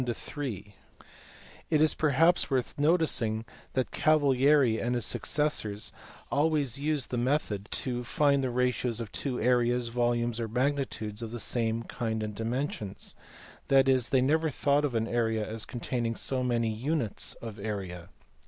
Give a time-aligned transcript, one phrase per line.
[0.01, 0.73] It
[1.79, 5.91] is perhaps worth noticing that Cavalieri and his suc cessors
[6.31, 11.29] always used the method to find the ratios of two areas, volumes, or magnitudes of
[11.29, 13.13] the same kind and dimensions,
[13.67, 18.09] that is, they never thought of an area as containing so many units of area.